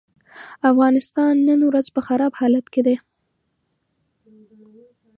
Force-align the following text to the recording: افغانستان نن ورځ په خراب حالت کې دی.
افغانستان 0.71 1.33
نن 1.47 1.59
ورځ 1.69 1.87
په 1.95 2.01
خراب 2.07 2.31
حالت 2.39 2.65
کې 2.73 2.81
دی. 2.87 2.95